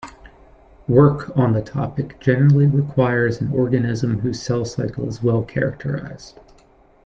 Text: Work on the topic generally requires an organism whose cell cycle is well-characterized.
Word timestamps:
Work 0.87 1.37
on 1.37 1.53
the 1.53 1.61
topic 1.61 2.19
generally 2.19 2.65
requires 2.65 3.39
an 3.39 3.51
organism 3.53 4.17
whose 4.21 4.41
cell 4.41 4.65
cycle 4.65 5.07
is 5.07 5.21
well-characterized. 5.21 6.39